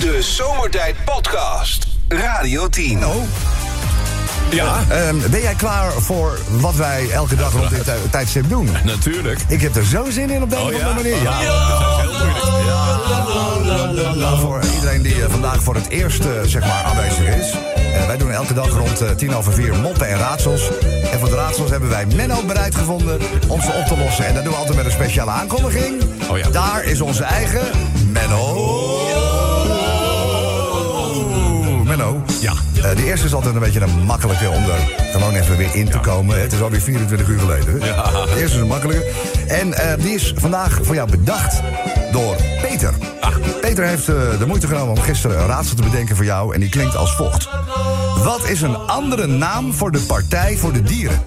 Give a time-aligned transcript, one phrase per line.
[0.00, 1.86] De Zomertijd Podcast.
[2.08, 3.06] Radio 10.
[3.06, 3.14] Oh.
[4.50, 8.70] Ja, Ehm, ben jij klaar voor wat wij elke dag rond dit tij- tijdstip doen?
[8.84, 9.40] natuurlijk.
[9.48, 10.92] Ik heb er zo zin in op deze Oh ja?
[10.94, 11.22] manier.
[11.22, 11.38] Ja,
[12.04, 12.44] moeilijk.
[14.16, 17.50] Nou, voor iedereen die eh, vandaag voor het eerst eh, zeg maar, aanwezig is.
[17.94, 20.62] Eh, wij doen elke dag rond eh, tien over vier moppen en raadsels.
[21.12, 24.26] En voor de raadsels hebben wij Menno bereid gevonden om ze op te lossen.
[24.26, 26.02] En dat doen we altijd met een speciale aankondiging.
[26.30, 26.48] Oh ja.
[26.50, 27.66] Daar is onze eigen
[28.12, 29.17] Menno.
[31.98, 32.24] Menno.
[32.40, 32.52] Ja.
[32.82, 35.90] Eh, de eerste is altijd een beetje een makkelijke om er gewoon even weer in
[35.90, 36.40] te komen.
[36.40, 37.80] Het is alweer 24 uur geleden.
[37.80, 38.10] Ja.
[38.10, 39.10] De eerste is een makkelijke.
[39.48, 41.60] En eh, die is vandaag voor jou bedacht
[42.12, 42.94] door Peter.
[43.20, 43.34] Ah.
[43.60, 46.54] Peter heeft eh, de moeite genomen om gisteren een raadsel te bedenken voor jou.
[46.54, 47.48] En die klinkt als volgt.
[48.24, 51.22] Wat is een andere naam voor de Partij voor de Dieren?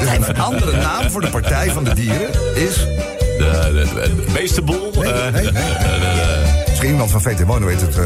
[0.00, 2.86] dus een andere naam voor de Partij van de Dieren is...
[3.40, 4.90] De, de, de beestenboel.
[4.98, 5.52] Nee, eh, nee, nee.
[6.68, 7.96] Misschien iemand van VT Wonen weet het.
[7.98, 8.04] eh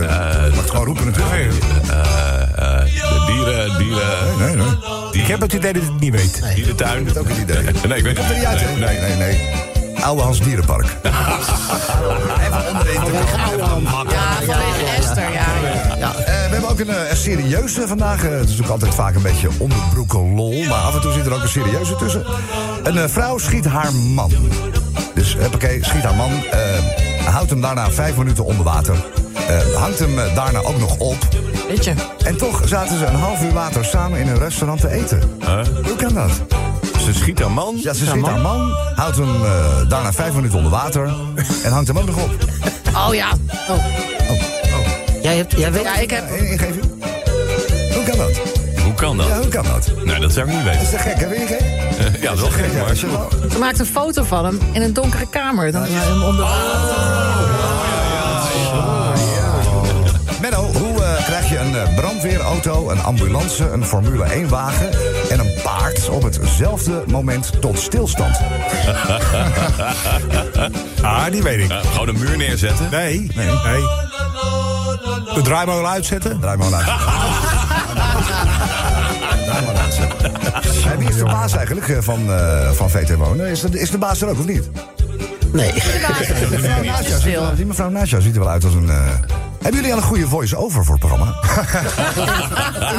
[0.54, 1.34] mag het gewoon roepen natuurlijk.
[1.34, 5.22] eh, eh, de dieren, dieren, Nee, nee.
[5.22, 6.42] Ik heb het idee dat ik het niet weet.
[6.54, 7.04] dierentuin.
[7.04, 7.62] Dat is ook een idee.
[7.88, 8.60] Nee, ik weet Komt er niet uit?
[8.60, 9.50] Nee, Nee, nee, nee.
[10.02, 10.86] Oude Hans Dierenpark.
[12.46, 13.92] Even onderin te komen.
[14.10, 15.46] Ja, vanwege Esther, ja.
[15.98, 18.22] Ja, eh, we hebben ook een, een serieuze vandaag.
[18.22, 20.62] Het is natuurlijk altijd vaak een beetje onderbroeken lol.
[20.64, 22.24] Maar af en toe zit er ook een serieuze tussen.
[22.82, 24.32] Een vrouw schiet haar man.
[25.14, 26.30] Dus, oké, schiet haar man.
[26.50, 26.60] eh,
[27.26, 28.94] houdt hem daarna vijf minuten onder water.
[29.48, 31.16] eh, hangt hem eh, daarna ook nog op.
[31.68, 31.94] Weet je.
[32.24, 35.20] En toch zaten ze een half uur later samen in een restaurant te eten.
[35.84, 36.30] Hoe kan dat?
[37.04, 37.76] Ze schiet een man.
[37.82, 41.14] Ja, ze schiet haar man, houdt hem eh, daarna vijf minuten onder water...
[41.64, 42.30] en hangt hem ook nog op.
[42.96, 43.28] Oh ja.
[43.70, 43.84] Oh.
[45.22, 45.82] Jij, hebt, jij weet...
[45.82, 46.30] Ja, ik heb...
[46.30, 46.84] Eh, ingeving?
[47.94, 48.53] Hoe kan dat?
[49.04, 49.26] Hoe kan dat?
[49.26, 49.90] Ja, hoe kan dat?
[50.04, 50.86] Nee, dat zou ik niet Dat weten.
[50.86, 51.28] is te gek, hè?
[51.28, 51.60] Weet je gek?
[52.22, 52.88] Ja, dat is wel gek, maar...
[52.88, 55.72] als je wel- Ze maakt een foto van hem in een donkere kamer.
[55.72, 56.46] Dan hem onder
[60.40, 64.88] Menno, hoe eh, krijg je een eh, brandweerauto, een ambulance, een Formule 1-wagen...
[65.30, 68.36] en een paard op hetzelfde moment tot stilstand?
[71.02, 71.72] Ah, die weet ik.
[71.92, 72.88] Gewoon een muur neerzetten.
[72.90, 73.46] Nee, Nee.
[73.46, 73.82] nee.
[75.34, 76.40] De draaimolen uitzetten.
[76.40, 76.70] Draai maar
[79.46, 83.46] Hey, Wie is de baas eigenlijk eh, van, eh, van VT Wonen?
[83.46, 84.70] Is de, is de baas er ook of niet?
[85.52, 85.72] Nee.
[87.56, 88.88] Die mevrouw ziet, jou ziet er wel uit als een...
[88.90, 89.08] eh,
[89.64, 91.34] Hebben jullie al een goede voice-over voor het programma?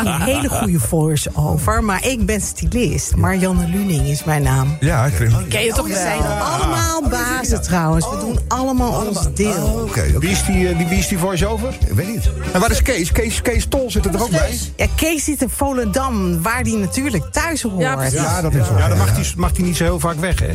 [0.11, 1.83] een hele goede voice-over.
[1.83, 3.15] Maar ik ben stylist.
[3.15, 4.77] Marianne Luning is mijn naam.
[4.79, 5.47] Ja, ik vind...
[5.47, 8.09] Ken je toch We zijn allemaal bazen trouwens.
[8.09, 9.63] We doen allemaal ons deel.
[9.63, 10.19] Oh, Oké, oké.
[10.19, 11.69] Wie is die, eh, die, wie is die voice-over?
[11.87, 12.29] Ik weet niet.
[12.53, 13.11] En waar is Kees?
[13.11, 14.57] Kees, Kees Tol zit er ook bij.
[14.75, 17.79] Ja, Kees zit in Volendam, waar die natuurlijk thuis hoort.
[17.81, 18.19] Ja, precies.
[18.19, 20.51] Ja, dat is Ja, dan mag hij mag die niet zo heel vaak weg, hè?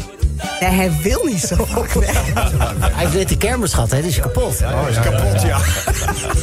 [0.61, 2.23] Ja, hij wil niet zo vaak weg.
[2.35, 4.01] Hij heeft net de kermis gehad, hè?
[4.01, 4.63] Die is kapot.
[4.63, 5.59] Oh, is kapot, ja.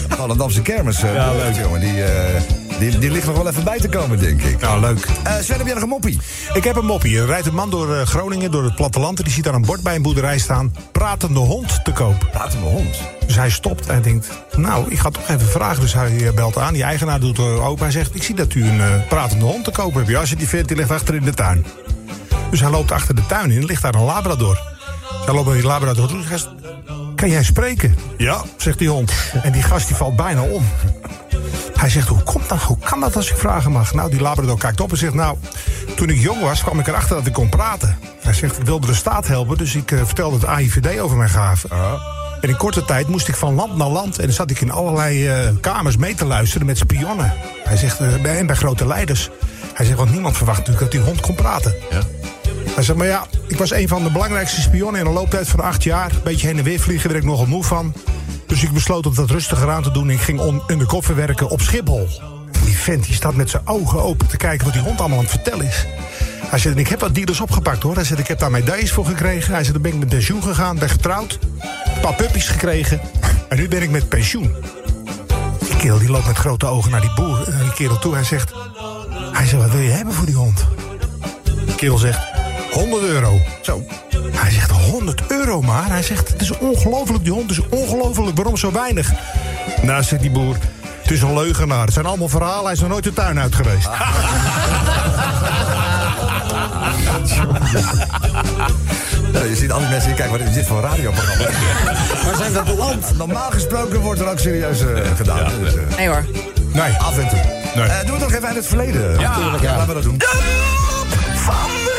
[0.09, 1.01] Volendamse kermis.
[1.01, 1.55] Ja, leuk leuk.
[1.55, 1.79] jongen.
[1.79, 2.41] Die, eh,
[2.79, 4.61] die, die ligt nog wel even bij te komen, denk ik.
[4.61, 5.07] Nou, leuk.
[5.23, 6.19] Eh Sven, heb jij nog een moppie?
[6.53, 7.19] Ik heb een moppie.
[7.19, 9.17] Er rijdt een man door Groningen, door het platteland...
[9.17, 10.75] en die ziet daar een bord bij een boerderij staan...
[10.91, 12.27] pratende hond te koop.
[12.31, 12.97] Praten mijn hond.
[13.25, 15.81] Dus hij stopt en denkt, nou, ik ga toch even vragen.
[15.81, 17.83] Dus hij belt aan, die eigenaar doet er open.
[17.83, 20.07] Hij zegt, ik zie dat u een pratende hond te koop hebt.
[20.07, 21.65] Ja, als je die vindt, die ligt achter in de tuin.
[22.51, 24.61] Dus hij loopt achter de tuin in, er ligt daar een labrador.
[25.25, 26.23] Hij loopt naar die labrador toe.
[27.17, 27.95] Kan jij spreken?
[28.17, 29.11] Ja, zegt die hond.
[29.43, 30.65] En die gast die valt bijna om.
[31.77, 32.61] Hij zegt, hoe komt dat?
[32.61, 33.93] Hoe kan dat als ik vragen mag?
[33.93, 35.37] Nou, die labrador kijkt op en zegt, nou,
[35.95, 37.97] toen ik jong was, kwam ik erachter dat ik kon praten.
[38.21, 41.27] Hij zegt, ik wilde de staat helpen, dus ik eh, vertelde het AIVD over mij
[41.27, 41.69] gaven.
[42.41, 44.71] En in korte tijd moest ik van land naar land en dan zat ik in
[44.71, 47.33] allerlei eh, kamers mee te luisteren met spionnen.
[47.63, 49.29] Hij zegt, eh, bij, en bij grote leiders.
[49.73, 51.75] Hij zegt, want niemand verwacht natuurlijk dat die hond kon praten.
[51.91, 51.99] Ja.
[52.77, 55.59] Hij zegt, maar ja, ik was een van de belangrijkste spionnen in een looptijd van
[55.59, 56.11] acht jaar.
[56.11, 57.93] Een beetje heen en weer vliegen, werd ik nogal moe van.
[58.47, 60.09] Dus ik besloot om dat rustiger aan te doen.
[60.09, 62.07] Ik ging on undercover werken op Schiphol.
[62.63, 65.23] Die vent die staat met zijn ogen open te kijken wat die hond allemaal aan
[65.23, 65.85] het vertellen is.
[66.49, 67.95] Hij zegt, ik heb wat dealers opgepakt hoor.
[67.95, 69.53] Hij zegt, ik heb daar medailles voor gekregen.
[69.53, 71.39] Hij zegt, dan ben ik met pensioen gegaan, ben getrouwd.
[71.95, 73.01] Een paar puppies gekregen.
[73.49, 74.55] En nu ben ik met pensioen.
[75.59, 78.13] Die kerel die loopt met grote ogen naar die boer, naar die kerel toe.
[78.13, 78.53] Hij zegt,
[79.31, 80.65] hij zegt, wat wil je hebben voor die hond?
[81.65, 82.36] De kerel zegt,
[82.77, 83.41] 100 euro.
[83.61, 83.85] Zo.
[84.31, 85.89] Hij zegt, 100 euro maar?
[85.89, 88.35] Hij zegt, het is ongelooflijk, die hond is ongelooflijk.
[88.35, 89.11] Waarom zo weinig?
[89.81, 90.55] Nou, zegt die boer,
[91.01, 91.85] het is een leugenaar.
[91.85, 93.89] Het zijn allemaal verhalen, hij is nog nooit de tuin uit geweest.
[99.33, 101.43] Ja, je ziet andere mensen die kijken, wat is dit voor een radioprogramma?
[102.25, 103.17] Waar zijn we beland?
[103.17, 105.51] Normaal gesproken wordt er ook serieus eh, gedaan.
[105.59, 106.25] Dus, eh, Nee hoor.
[106.73, 106.93] Nee.
[106.93, 107.39] af en toe.
[107.75, 107.85] Nee.
[107.85, 109.19] Eh, doen we het nog even uit het verleden?
[109.19, 110.17] Ja, laten we dat doen.
[110.17, 110.39] Hey,
[111.47, 111.96] eh,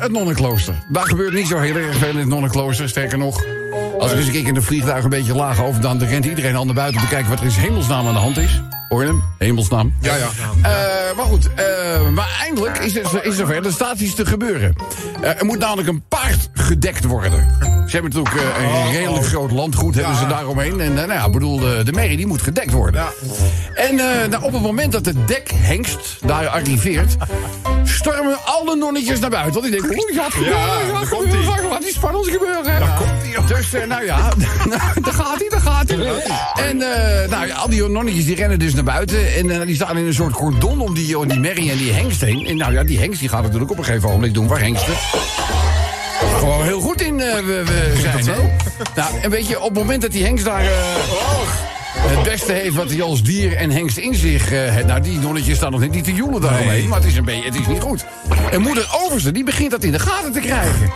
[0.00, 0.74] het nonnenklooster.
[0.88, 2.88] Daar gebeurt niet zo heel erg veel in het nonnenklooster.
[2.88, 3.44] Sterker nog,
[3.98, 6.56] Als er eens een keer in de vliegtuig een beetje laag over, dan rent iedereen
[6.56, 8.62] al naar buiten om te kijken wat er in hemelsnaam aan de hand is.
[8.94, 9.22] Hoor je hem?
[9.38, 9.94] Hemelsnaam.
[10.00, 10.28] Ja, ja.
[10.62, 13.66] Eh, maar goed, eh, maar eindelijk is het, is zover.
[13.66, 14.74] Er staat iets te gebeuren.
[15.22, 17.56] Eh, er moet namelijk een paard gedekt worden.
[17.60, 20.80] Ze hebben natuurlijk een redelijk groot landgoed hebben ze daaromheen.
[20.80, 23.04] En nou ja, ik bedoel, de, de merrie die moet gedekt worden.
[23.74, 23.94] En
[24.30, 27.16] nou, op het moment dat de dekhengst daar arriveert...
[27.84, 29.60] stormen alle nonnetjes naar buiten.
[29.60, 31.70] Want die denken, oeh, gaat gebeuren, Ja, gaat daar komt gebeuren, ie.
[31.70, 32.82] gaat iets spannends gebeuren.
[33.46, 34.16] Dus, nou ja,
[35.04, 36.22] daar gaat hij, daar gaat hij.
[36.68, 36.76] En
[37.30, 39.34] nou, ja, al die nonnetjes die rennen dus naar buiten.
[39.34, 41.92] En eh, die staan in een soort cordon om die, om die merrie en die
[41.92, 42.46] hengst heen.
[42.46, 44.94] En nou ja, die hengst die gaat natuurlijk op een gegeven moment doen waar hengsten
[46.38, 48.24] gewoon heel goed in eh, we, we zijn.
[48.24, 48.42] hè?
[48.94, 50.62] Nou, en weet je, op het moment dat die hengst daar...
[50.62, 50.70] eh,
[51.94, 54.48] het beste heeft wat hij als dier en hengst in zich...
[54.48, 54.86] heeft.
[54.86, 56.88] nou, die nonnetjes staan nog niet te joelen daaromheen...
[56.88, 58.04] maar het is, een beetje, het is niet goed.
[58.50, 60.92] En moeder Overste, die begint dat in de gaten te krijgen.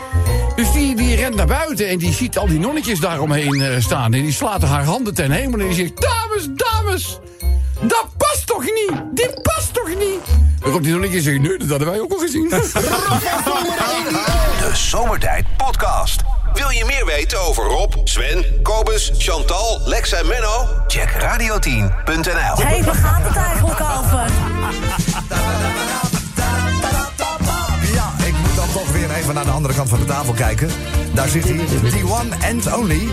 [0.56, 4.14] Dus die, die rent naar buiten en die ziet al die nonnetjes daaromheen eh, staan...
[4.14, 5.92] en die slaat haar handen ten hemel en die zegt...
[6.00, 7.18] Dames, dames,
[7.80, 8.92] dat past toch niet?
[9.10, 10.20] Dit past toch niet?
[10.60, 11.42] Waarop die nonnetjes zeggen...
[11.42, 12.48] Nee, dat hadden wij ook al gezien.
[14.58, 16.20] De Zomertijd Podcast.
[16.52, 20.66] Wil je meer weten over Rob, Sven, Kobus, Chantal, Lex en Menno?
[20.86, 22.64] Check radio10.nl.
[22.64, 24.26] Hé, waar gaat het eigenlijk over?
[27.92, 30.70] Ja, ik moet dan toch weer even naar de andere kant van de tafel kijken.
[31.14, 31.56] Daar zit hij,
[31.90, 33.08] the one and only.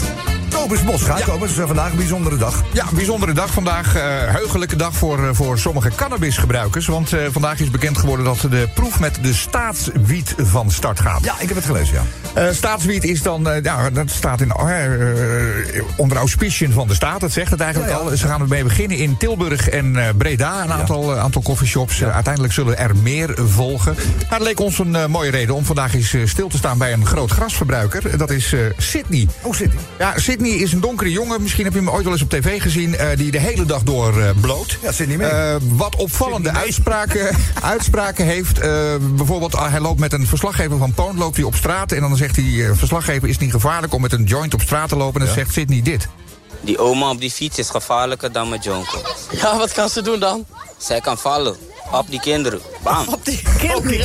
[0.56, 1.18] Kobus Bosga.
[1.26, 2.64] Kobus, eh, vandaag een bijzondere dag.
[2.74, 3.96] Ja, bijzondere dag vandaag.
[3.96, 4.04] eh
[4.34, 6.86] heugelijke dag voor, eh, voor sommige cannabisgebruikers.
[6.88, 11.24] Want vandaag is bekend geworden dat de proef met de staatswiet van start gaat.
[11.24, 12.54] Ja, ik heb het gelezen, ja.
[12.54, 14.52] Staatswiet is dan, ja, dat staat in,
[15.96, 17.20] onder auspiciën van de staat.
[17.20, 18.04] Dat zegt het eigenlijk Ja, ja.
[18.10, 18.18] al.
[18.18, 20.64] Ze gaan ermee beginnen in Tilburg en Breda.
[20.64, 22.04] Een aantal, aantal coffeeshops.
[22.04, 23.96] Uiteindelijk zullen er meer volgen.
[24.30, 27.06] Maar het leek ons een mooie reden om vandaag eens stil te staan bij een
[27.06, 28.18] groot grasverbruiker.
[28.18, 29.28] Dat is Sydney.
[29.42, 29.70] Oh, hij?
[30.00, 31.42] Ja, Sydney is een donkere jongen.
[31.42, 32.96] Misschien heb je hem ooit wel eens op tv gezien.
[32.96, 34.78] eh, die de hele dag door eh, bloot.
[34.82, 35.28] Ja, Sydney mee.
[35.28, 38.60] Eh, wat opvallende uitspraken, uitspraken heeft.
[38.60, 38.70] eh,
[39.00, 41.92] bijvoorbeeld, ah, hij loopt met een verslaggever van Poon loopt hij op straat.
[41.92, 44.62] En dan zegt die eh, verslaggever: Is het niet gevaarlijk om met een joint op
[44.62, 45.20] straat te lopen?
[45.22, 46.08] En dan zegt Sydney dit.
[46.62, 48.98] Die oma op die fiets is gevaarlijker dan mijn jonko.
[49.32, 50.46] Ja, wat kan ze doen dan?
[50.78, 51.56] Zij kan vallen.
[51.92, 52.60] Op die kinderen.
[52.86, 53.08] Bam.
[53.08, 53.42] Op die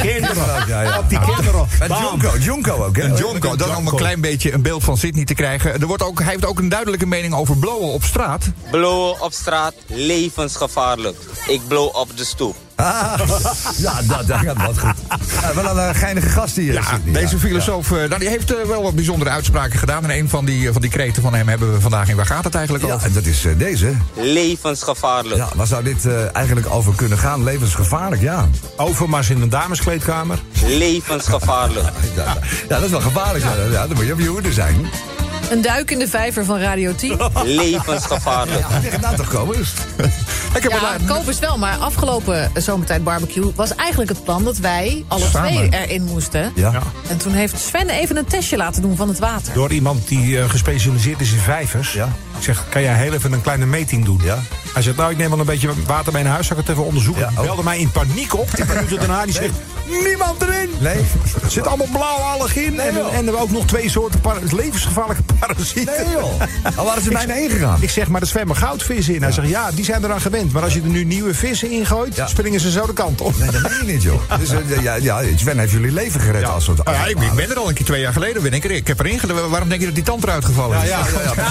[0.03, 0.67] kinderen.
[0.69, 0.99] Ja, ja.
[0.99, 1.67] Op die kinderen.
[1.79, 3.07] Met Junko, Junko ook, hè?
[3.07, 5.81] Jonko, dan om een klein beetje een beeld van Sydney te krijgen.
[5.81, 8.45] Er wordt ook, hij heeft ook een duidelijke mening over blowen op straat.
[8.71, 11.17] Blowen op straat, levensgevaarlijk.
[11.47, 12.57] Ik blow op de stoep.
[12.75, 13.21] Ah,
[13.77, 14.95] ja, dat, dat gaat wat goed.
[15.41, 16.73] Ja, wel een eh, geinige gast hier.
[16.73, 17.41] Ja, Sydney, deze ja.
[17.41, 20.05] filosoof eh, nou, die heeft eh, wel wat bijzondere uitspraken gedaan.
[20.05, 22.27] En een van die, eh, van die kreten van hem hebben we vandaag in Waar
[22.27, 23.07] gaat het eigenlijk over?
[23.07, 23.93] en dat is eh, deze.
[24.15, 25.37] Levensgevaarlijk.
[25.37, 27.45] Ja, waar zou dit eh, eigenlijk over kunnen gaan?
[27.45, 28.49] Levensgevaarlijk, ja.
[28.77, 30.39] Overmars in een dameskleedkamer.
[30.67, 31.89] Levensgevaarlijk.
[32.17, 32.37] Ja,
[32.69, 33.45] ja, dat is wel gevaarlijk.
[33.45, 34.87] Ja, ja, dan moet je op je hoede zijn.
[35.51, 37.19] Een duik in de vijver van Radio 10.
[37.45, 38.65] Levensgevaarlijk.
[38.93, 39.57] Ja, nou toch komen.
[40.57, 44.57] Ik heb Ja, daar- Kobus wel, maar afgelopen zomertijd barbecue was eigenlijk het plan dat
[44.59, 45.51] wij alle Samen.
[45.53, 46.53] twee erin moesten.
[46.55, 46.73] Ja.
[47.09, 49.53] En toen heeft Sven even een testje laten doen van het water.
[49.55, 51.93] Door iemand die eh, gespecialiseerd is in vijvers.
[51.93, 52.09] Ja.
[52.41, 54.21] Ik zeg, kan jij heel even een kleine meting doen?
[54.25, 54.39] Ja.
[54.73, 56.47] Hij zegt, nou, ik neem wel een beetje water mee naar huis.
[56.47, 57.23] Zal ik het even onderzoeken?
[57.23, 57.45] Ja, Hij oh.
[57.45, 58.51] belde mij in paniek op.
[58.51, 59.25] Tien minuten daarna.
[59.25, 59.53] Die zegt,
[60.05, 60.71] niemand erin.
[60.79, 60.97] Nee.
[61.43, 62.81] Er zit allemaal blauwallig in.
[62.81, 63.15] en, joh.
[63.15, 65.95] en er ook nog twee soorten para- levensgevaarlijke parasieten.
[66.05, 66.41] Nee joh.
[66.77, 67.79] Al waren ze bijna ingegaan.
[67.83, 69.23] Ik zeg, maar er zwemmen goudvissen in.
[69.23, 70.53] Hij zegt, ja, die zijn eraan gewend.
[70.53, 72.27] Maar als je er nu nieuwe vissen in gooit, Ja.
[72.27, 73.39] springen ze zo de kant op.
[73.39, 74.21] Nee, dat meen je niet, joh.
[74.41, 76.85] Dus, eh, ja, ja, Sven heeft jullie leven gered als soort.
[76.85, 78.43] Nou ja, ik, ben er al een keer twee jaar geleden.
[78.43, 78.71] Ben ik, er.
[78.71, 79.51] ik heb erin gedaan.
[79.51, 80.89] Waarom denk je dat die tand eruit gevallen is?
[80.89, 80.99] Ja,
[81.35, 81.43] ja.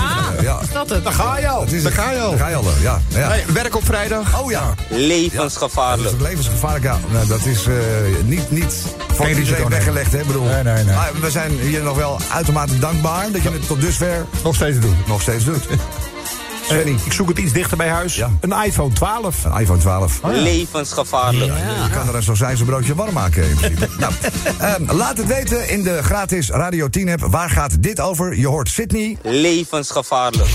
[0.42, 0.86] Ja, ja.
[0.86, 0.86] Ja.
[0.86, 1.04] Dat het?
[1.04, 1.60] Daar ga je al.
[1.60, 2.30] Dat is Daar ga je al.
[2.30, 3.02] Daar ga je al, ja.
[3.08, 3.28] ja.
[3.28, 4.42] Nee, werk op vrijdag.
[4.42, 4.76] Oh ja.
[4.90, 6.16] Dat Levensgevaarlijk.
[6.16, 6.84] is levensgevaarlijk.
[6.84, 7.74] Ja, nou, dat is eh,
[8.24, 8.84] niet, niet
[9.14, 10.24] voor iedereen weggelegd, hè?
[10.26, 10.96] Bedoel, Nee, nee, nee.
[10.96, 14.80] Maar we zijn hier nog wel uitermate dankbaar dat je het tot dusver Nog steeds
[14.80, 14.96] doen.
[15.08, 15.64] nog steeds doet.
[16.70, 18.16] Eh, ik zoek het iets dichter bij huis.
[18.16, 18.30] Ja.
[18.40, 19.44] Een iPhone 12.
[19.44, 20.20] Een iPhone 12.
[20.24, 21.54] Levensgevaarlijk.
[21.84, 23.50] Je kan er een sausijs broodje warm maken.
[23.50, 23.88] in principe.
[24.00, 24.14] nou,
[24.60, 27.22] ehm, laat het weten in de gratis Radio 10 app.
[27.22, 28.38] Waar gaat dit over?
[28.38, 29.18] Je hoort Sydney.
[29.22, 30.50] Levensgevaarlijk.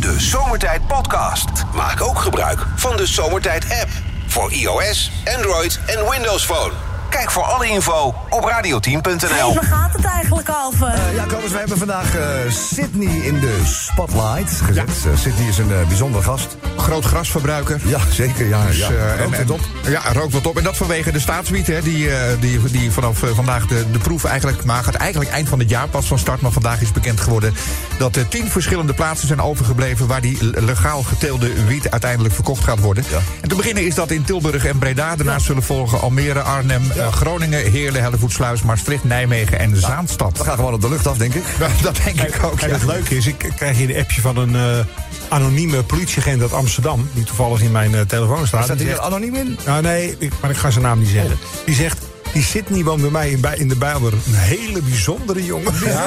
[0.00, 1.48] De Zomertijd Podcast.
[1.74, 3.88] Maak ook gebruik van de Zomertijd app.
[4.26, 6.91] Voor iOS, Android en Windows Phone.
[7.12, 9.54] Kijk voor alle info op radio10.nl.
[9.54, 10.86] Waar gaat het eigenlijk over?
[10.88, 14.88] Eh, ja, Kobus, we hebben vandaag eh, Sydney in de spotlight gezet.
[14.88, 16.56] Eh, Sydney is een eh, bijzondere gast.
[16.76, 17.80] Groot grasverbruiker.
[17.84, 18.48] Ja, zeker.
[18.48, 18.88] Ja, Dus, ja.
[18.90, 19.60] eh, Rookt het op.
[19.88, 20.56] Ja, rookt wat op.
[20.58, 23.98] En dat vanwege de staatswiet, hè, die, eh, die, die vanaf eh, vandaag de, de
[23.98, 24.64] proef eigenlijk...
[24.64, 26.40] maar gaat eigenlijk eind van het jaar pas van start.
[26.40, 27.54] Maar vandaag is bekend geworden
[27.98, 30.06] dat er tien verschillende plaatsen zijn overgebleven...
[30.06, 33.04] waar die le- legaal geteelde wiet uiteindelijk verkocht gaat worden.
[33.10, 33.18] Ja.
[33.40, 35.16] En te beginnen is dat in Tilburg en Breda.
[35.16, 40.38] Daarna zullen volgen Almere, Arnhem, Groningen, Heerlen, Hellevoetsluis, Maastricht, Nijmegen en Zaanstad.
[40.38, 41.44] We gaan gewoon op de lucht af, denk ik.
[41.82, 42.74] Dat denk ik ook, En ja.
[42.74, 44.84] het leuke is, ik krijg hier een appje van een eh,
[45.28, 47.08] anonieme politieagent uit Amsterdam...
[47.12, 48.64] die toevallig in mijn eh, telefoon staat.
[48.64, 49.58] Staat Die hij er anoniem in?
[49.66, 51.38] Nou, nee, ik, maar ik ga zijn naam niet zeggen.
[51.64, 51.98] Die zegt,
[52.32, 54.12] die Sydney woont bij mij in, bij, in de Bijlmer.
[54.12, 55.72] Een hele bijzondere jongen.
[55.84, 56.06] Ja,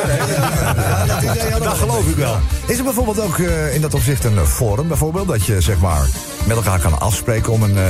[1.22, 2.38] ja, Dat geloof ik wel.
[2.66, 5.28] Is er bijvoorbeeld ook eh, in dat opzicht een eh, forum, bijvoorbeeld?
[5.28, 6.08] Dat je zeg maar
[6.46, 7.84] met elkaar kan afspreken om een eh,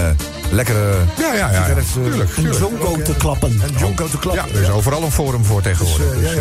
[0.55, 1.67] lekkere Ja, ja, ja.
[1.67, 3.51] eh, Tuurlijk, Een jonko te klappen.
[3.51, 4.55] Een jonko te Ja, klappen.
[4.55, 6.11] er is overal een forum voor tegenwoordig.
[6.13, 6.39] Eh, Dus, ja,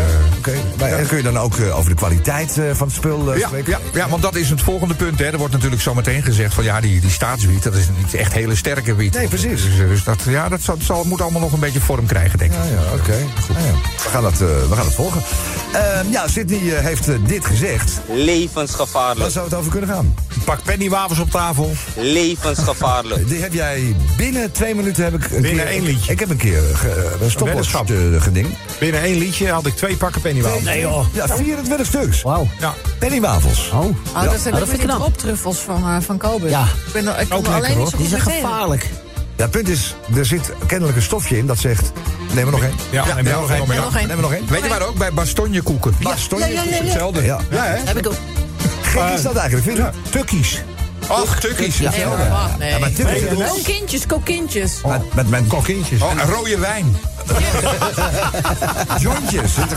[0.78, 0.87] ja.
[0.87, 3.38] eh, En kun je dan ook eh, over de kwaliteit eh, van het spul eh,
[3.38, 3.73] Ja, spreken?
[3.73, 5.18] ja, ja, want dat is het volgende punt.
[5.18, 5.25] Hè.
[5.25, 8.33] Er wordt natuurlijk zo meteen gezegd van ja, die, die staatswiet, dat is niet echt
[8.33, 9.14] hele sterke wiet.
[9.14, 9.62] Nee, precies.
[9.62, 12.38] Dus, eh, dus dat, ja, dat zal, zal, moet allemaal nog een beetje vorm krijgen,
[12.38, 12.59] denk ik.
[12.59, 13.14] Ja, ja, oké.
[13.47, 13.56] Goed.
[13.56, 13.73] Ja, ja.
[14.02, 15.23] We, gaan dat, eh, we gaan het volgen.
[15.73, 18.00] Ehm, ja, Sydney eh, heeft eh, dit gezegd.
[18.06, 19.30] Waar Levensgevaarlijk.
[19.30, 20.14] zou het over kunnen gaan?
[20.44, 21.73] Pak pennywafels op tafel.
[21.97, 23.28] Levensgevaarlijk.
[23.30, 26.12] Die heb jij binnen twee minuten heb ik een Binnen keer, één liedje.
[26.12, 28.49] Ik heb een keer eh, ge- een stopwatch eh, geding.
[28.78, 30.62] Binnen één liedje had ik twee pakken pennywafels.
[30.62, 31.06] Nee joh.
[31.12, 32.23] Ja, 24 stuks.
[32.23, 32.49] Wauw.
[32.61, 32.75] Ja.
[32.99, 33.70] Pennywafels.
[33.73, 33.84] Oh,
[34.14, 36.50] Oh, dat zijn ik droptruffels van, eh van Kobus.
[36.50, 36.62] Ja.
[36.87, 37.90] Ik ben er, ik kom Ook er lekker, alleen niet hoor.
[37.90, 38.90] zo Die zijn gevaarlijk.
[39.37, 41.92] Ja, het punt is, er zit kennelijk een stofje in dat zegt...
[42.34, 42.73] Neem er nog één.
[42.90, 43.61] Ja, neem er nog één.
[43.70, 44.06] Er nog één.
[44.08, 44.46] Neem er nog één.
[44.49, 44.96] Weet je waar ook?
[44.96, 45.94] Bij bastonjekoeken.
[46.02, 46.82] Bastonje ja, ja, ja, is ja.
[46.84, 47.25] hetzelfde.
[47.25, 47.38] Ja.
[47.50, 47.76] Ja, hè?
[47.84, 48.14] Heb ik ook.
[48.82, 50.11] Gek is dat eigenlijk, vind je?
[50.11, 50.62] Tukkies.
[51.08, 51.78] Ach, tukkies.
[51.78, 51.90] Ja.
[51.90, 52.04] Nee,
[52.58, 52.70] nee.
[52.70, 53.49] Ja, maar tukkies...
[53.49, 54.80] Kokindjes, kokindjes.
[54.87, 56.02] Met, met mijn Kokintjes.
[56.02, 56.96] Oh, en rode wijn.
[59.00, 59.54] jointjes.
[59.54, 59.73] Zit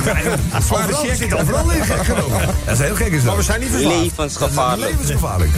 [1.32, 2.42] er overal, in, gek genoeg.
[2.66, 3.26] Dat is heel gek is dat.
[3.26, 4.00] Maar we zijn niet verslaafd.
[4.00, 4.92] Levensgevaarlijk.
[4.92, 5.52] Levensgevaarlijk.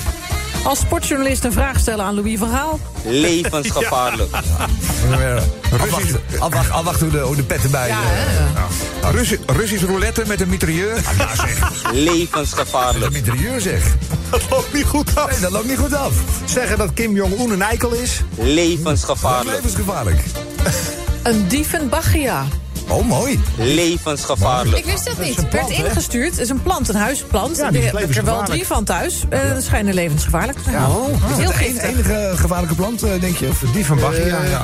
[0.64, 2.80] Als sportjournalist een vraag stellen aan Louis van Gaal.
[3.04, 4.36] Levensgevaarlijk.
[5.72, 7.88] Afwachten, afwachten, afwachten hoe, de, hoe de pet erbij...
[7.88, 8.99] Ja, eh?
[9.20, 10.96] Russi- Russisch roulette met een mitrailleur.
[11.18, 11.60] ja, zeg.
[11.94, 13.12] Een Levensgevaarlijk.
[13.12, 13.84] mitrailleur zeg.
[14.32, 15.30] Dat loopt niet goed af.
[15.32, 16.12] Nee, dat loopt niet goed af.
[16.46, 18.22] Zeggen dat Kim Jong-un een eikel is.
[18.38, 19.56] Levensgevaarlijk.
[19.56, 20.24] Levensgevaarlijk.
[21.24, 22.46] Een Diefenbachia.
[22.88, 23.40] Oh, mooi.
[23.58, 24.78] Levensgevaarlijk.
[24.78, 25.28] Ik wist dat niet.
[25.30, 26.32] is een Het werd ingestuurd.
[26.32, 27.58] Het is een plant, een huisplant.
[27.58, 29.24] Ja, Ja, die is heb ik er wel drie van thuis.
[29.30, 30.86] Eh dat schijnen levensgevaarlijk te zijn.
[30.86, 31.08] Oh.
[31.08, 31.84] Het is heel Is dat de giftig.
[31.90, 33.48] enige gevaarlijke plant, eh, denk je?
[33.48, 33.64] Of?
[33.74, 34.26] Die van Bach, ja.
[34.26, 34.64] ja.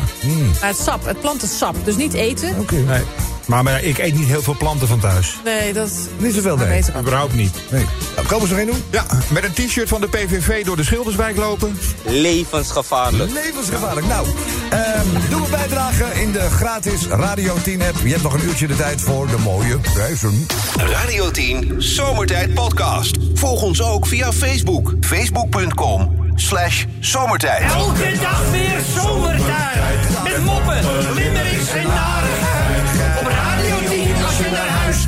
[0.60, 1.76] Maar het sap, het plant het sap.
[1.86, 2.56] Dus niet eten.
[2.60, 2.76] Oké.
[2.76, 3.02] Nee.
[3.48, 5.40] Maar, maar ik eet niet heel veel planten van thuis.
[5.44, 5.92] Nee, dat...
[6.18, 6.84] Niet zoveel, nee.
[7.00, 7.56] Überhaupt niet.
[7.72, 7.86] Nee.
[8.16, 8.84] Nou, komen ze nog één doen?
[8.90, 11.78] Ja, met een t-shirt van de PVV door de Schilderswijk lopen.
[12.04, 13.32] Levensgevaarlijk.
[13.32, 14.08] Levensgevaarlijk.
[14.08, 14.28] Nou,
[14.70, 17.98] ehm, doe een bijdrage in de gratis Radio 10 app.
[18.04, 20.48] Je hebt nog een uurtje de tijd voor de mooie prijzen.
[20.78, 23.18] Radio 10 Zomertijd Podcast.
[23.34, 24.94] Volg ons ook via Facebook.
[25.02, 27.72] Facebook.com slash zomertijd.
[27.72, 30.24] Elke dag weer zomertijd.
[30.24, 32.55] Met moppen, limmerings en narigheid.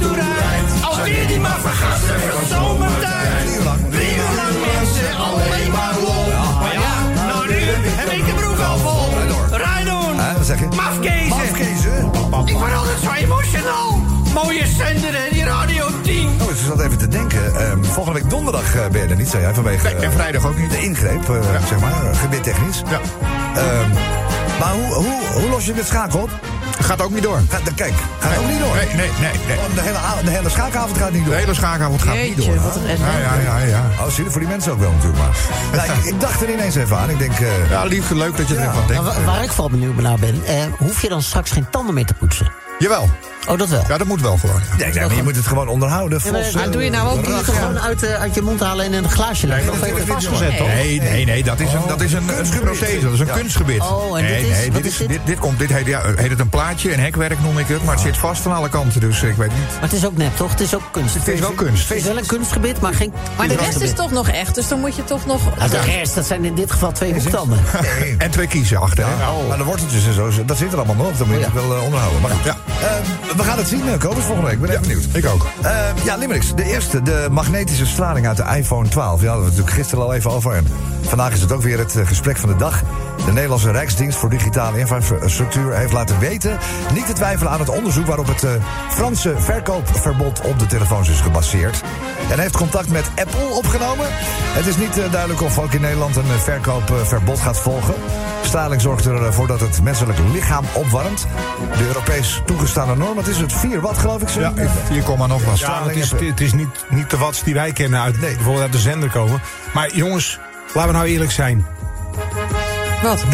[0.01, 0.71] Rijdt.
[0.85, 3.45] Alweer die maar vergassen van zomertijd.
[3.89, 6.25] Drie uur lang mensen, alleen maar lol.
[6.61, 7.55] Maar ja, nou nu
[8.01, 9.09] heb ik de broek al vol.
[9.57, 10.67] Rijdoen, Hè, wat zeg je?
[10.75, 11.27] mafkezen.
[11.29, 12.11] Mafkezen.
[12.45, 13.99] Ik word altijd zo emotional.
[14.33, 16.29] Mooie zender hè, die Radio 10.
[16.41, 17.55] Oh, ik zat even te denken.
[17.55, 19.87] ehm, volgende week donderdag eh, ben je er niet, zei jij, vanwege...
[19.89, 20.69] En eh, vrijdag ook niet.
[20.71, 22.81] De ingreep, eh, zeg maar, eh, gebiedtechnisch.
[22.89, 22.99] Ja.
[23.55, 23.89] Ehm,
[24.59, 26.29] maar hoe, hoe, hoe los je dit schakel op?
[26.81, 27.39] Gaat ook niet door.
[27.75, 28.75] Kijk, gaat ook niet door.
[28.75, 29.31] Nee, nee, nee.
[29.47, 29.57] nee.
[29.75, 31.33] De hele, de hele schaakavond gaat niet door.
[31.33, 32.55] De hele schaakavond gaat niet door.
[32.61, 33.83] Wat een Ja, ja, ja, ja.
[33.99, 35.19] Oh, zie je, voor die mensen ook wel natuurlijk.
[35.19, 35.37] Maar
[35.87, 37.09] nou, ik, ik dacht er ineens even aan.
[37.09, 39.03] Ik denk, eh, Ja, lief, leuk dat je er even aan Nou, denkt.
[39.03, 42.05] wa- waar ik vooral benieuwd naar ben, eh, hoef je dan straks geen tanden meer
[42.05, 42.51] te poetsen?
[42.79, 43.09] Jawel.
[43.49, 43.83] Oh, dat wel.
[43.87, 44.61] Ja, dat moet wel gewoon.
[44.69, 44.75] ja.
[44.85, 46.19] nee, nee, maar je moet het gewoon onderhouden.
[46.23, 48.93] Ja, maar- doe je nou ook niet gewoon uit, eh, uit je mond halen en
[48.93, 49.71] in een glaasje leggen?
[49.71, 50.67] Of even vastgezet, toch?
[50.67, 53.33] Nee, nee, nee, dat is een, dat is een, een prothese, dat is een Ja.
[53.33, 53.81] kunstgebied.
[53.81, 55.07] Oh, en dit nee, is- nee, dit, is is, dit?
[55.07, 57.83] dit, dit komt, dit heet, ja, heet het een plaatje, een hekwerk noem ik het,
[57.83, 59.71] maar het zit vast aan alle kanten, dus ik weet niet.
[59.73, 60.51] Maar het is ook nep, toch?
[60.51, 61.13] Het is ook kunst.
[61.13, 61.89] Het is wel kunst.
[61.89, 64.55] Het is wel een kunstgebied, maar geen Maar de rest is toch nog echt.
[64.55, 65.41] Dus dan moet je toch nog...
[65.57, 67.59] Nou, de rest, dat zijn in dit geval twee hoektanden.
[68.17, 69.05] En twee kiezen achter.
[69.05, 71.17] Ja, Maar de worteltjes en zo, dat zit er allemaal nog.
[71.17, 71.67] Dat moet je Oh, ja.
[71.67, 72.21] wel eh, onderhouden.
[72.21, 72.43] Maar goed.
[72.45, 72.57] Ja.
[72.81, 74.59] Eh, we gaan het zien, uh, Kobus, volgende week.
[74.59, 75.05] Ik ben even benieuwd.
[75.13, 75.47] Ik ook.
[75.61, 76.55] Eh, ja, Limericks.
[76.55, 79.21] De eerste, de magnetische straling uit de iPhone 12.
[79.21, 80.53] Ja, hadden we het natuurlijk gisteren al even over.
[80.53, 80.67] En
[81.01, 82.83] vandaag is het ook weer het eh, gesprek van de dag.
[83.25, 86.57] De Nederlandse Rijksdienst voor Digitale Infrastructuur heeft laten weten...
[86.93, 88.51] niet te twijfelen aan het onderzoek waarop het eh,
[88.89, 91.81] Franse verkoopverbod op de telefoons is gebaseerd.
[92.31, 94.05] En heeft contact met Apple opgenomen.
[94.09, 97.93] Het is niet eh, duidelijk of ook in Nederland een eh, verkoopverbod gaat volgen.
[98.41, 101.27] Straling zorgt ervoor dat het menselijk lichaam opwarmt.
[101.77, 102.41] De Europees
[102.73, 103.53] toegestane norm, wat is het?
[103.53, 104.39] 4 watt geloof ik zo?
[104.39, 104.53] Ja,
[104.85, 105.59] 4, nog wat.
[105.59, 108.71] Ja, het is, het is niet, niet de watts die wij kennen uit, bijvoorbeeld uit
[108.71, 109.41] de zender komen.
[109.73, 110.39] Maar jongens,
[110.73, 111.65] laten we nou eerlijk zijn.
[113.03, 113.23] Wat?
[113.23, 113.29] 0,1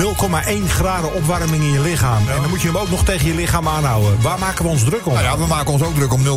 [0.68, 2.30] graden opwarming in je lichaam.
[2.30, 4.22] En dan moet je hem ook nog tegen je lichaam aanhouden.
[4.22, 5.14] Waar maken we ons druk om?
[5.14, 6.30] Nou ja, we maken ons ook druk om 0,0000036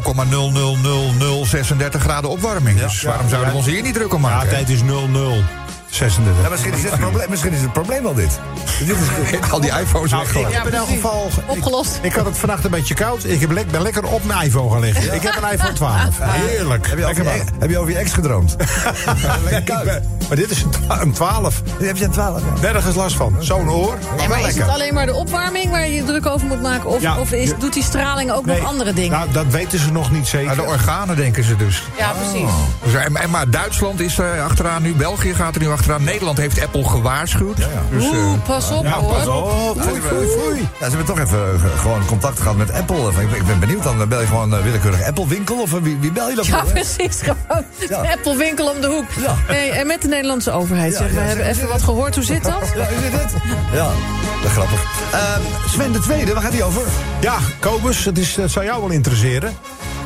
[2.01, 2.81] graden opwarming.
[2.81, 4.49] Dus waarom zouden we ons hier niet druk om Ja, maken?
[4.49, 4.85] tijd is 0-0.
[5.97, 6.43] 36.
[6.43, 8.39] Ja, misschien, is het probleem, misschien is het probleem wel dit.
[8.87, 10.49] dit is, Al die iPhones Nou, weggooien.
[10.49, 11.31] ik heb in elk geval...
[11.47, 11.97] Opgelost.
[11.97, 13.25] Ik, ik had het vannacht een beetje koud.
[13.25, 15.15] Ik heb lek- ben lekker op mijn iPhone gaan liggen.
[15.15, 15.99] Ik heb een iPhone 12.
[16.21, 16.87] Heerlijk.
[16.89, 18.57] heb, je over je, heb je over je ex gedroomd?
[19.51, 20.01] Lekker koud.
[20.29, 21.63] Maar dit is een twa- een 12.
[21.79, 22.41] Heb je een 12?
[22.41, 22.61] Ja.
[22.61, 23.37] Nergens last van.
[23.39, 23.99] Zo'n oor.
[24.17, 26.91] Nee, maar is het alleen maar de opwarming waar je druk over moet maken?
[26.91, 27.19] Of, Ja.
[27.19, 29.11] of is, doet die straling ook nog andere dingen?
[29.19, 30.47] Nou, dat weten ze nog niet zeker.
[30.57, 31.83] Nou, de organen denken ze dus.
[31.99, 32.51] ja, precies.
[32.85, 36.05] Dus, en, en maar Duitsland is er achteraan nu, België gaat er nu achteraan.
[36.05, 37.57] Nederland heeft Apple gewaarschuwd.
[37.91, 39.13] Dus, eh, Oeh, pas op Ja, hoor.
[39.15, 39.81] pas op.
[39.83, 40.61] Foei, foei, foei.
[40.61, 43.09] Ja, ze hebben toch even eh, gewoon contact gehad met Apple.
[43.09, 45.61] Ik ben, ik ben benieuwd, dan bel je gewoon een willekeurig Apple-winkel?
[45.61, 46.73] Of eh, wie, wie bel je dan Ja, voor?
[46.73, 47.21] precies.
[47.21, 48.03] Gewoon Ja.
[48.03, 49.05] de Apple winkel om de hoek.
[49.47, 50.93] Hey, en met de Nederlandse overheid.
[50.93, 52.15] Ja, zeg, we ja, hebben even wat gehoord.
[52.15, 52.73] Hoe zit dat?
[52.75, 53.33] Ja, hoe zit het?
[53.73, 53.85] Ja,
[54.43, 54.85] dat is grappig.
[55.13, 56.83] Ehm, Sven de Tweede, waar gaat hij over?
[57.21, 59.53] Ja, Kobus, het, is, het zou jou wel interesseren.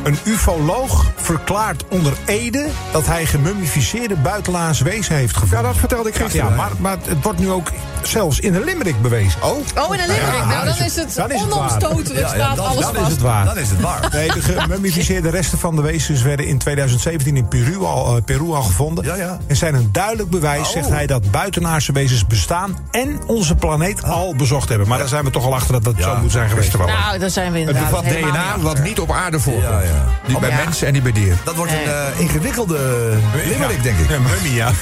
[0.03, 5.59] Een ufoloog verklaart onder Ede dat hij gemummificeerde buitenlaars wezen heeft gevonden.
[5.59, 6.51] Ja, dat vertelde ik gisteren.
[6.51, 7.69] Ja, maar, maar het wordt nu ook
[8.03, 9.43] zelfs in de Limerick bewezen.
[9.43, 10.21] Oh, Oh, in een limerick.
[10.33, 11.59] Ja, nou, dan dan is het- het dan is het waar.
[11.59, 12.09] onomstotelijk.
[12.15, 13.07] Ja, ja, staat dan- alles Dan vast.
[13.07, 13.45] is het waar.
[13.45, 14.09] Dan is het waar.
[14.13, 18.51] Nee, de gemummificeerde resten van de wezens werden in 2017 in Peru al, eh, Peru
[18.53, 19.05] al gevonden.
[19.05, 19.39] Ja, ja.
[19.47, 20.73] En zijn een duidelijk bewijs, Oh.
[20.73, 24.89] zegt hij, dat buitenaardse wezens bestaan en onze planeet al bezocht hebben.
[24.89, 26.77] Maar daar zijn we toch al achter dat dat zo moet zijn geweest.
[26.79, 29.65] Nou, daar zijn we het inderdaad bevat helemaal DNA wat niet op aarde voorkomt.
[29.65, 30.05] Ja, ja.
[30.27, 30.57] Niet bij Ja.
[30.65, 31.39] mensen en niet bij dieren.
[31.45, 32.79] Dat wordt een eh, ingewikkelde
[33.49, 34.09] limerick, denk ik.
[34.11, 34.71] Ja, mummie, ja.